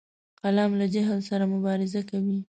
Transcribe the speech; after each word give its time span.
قلم 0.43 0.71
له 0.79 0.85
جهل 0.93 1.19
سره 1.29 1.43
مبارزه 1.55 2.01
کوي 2.09 2.37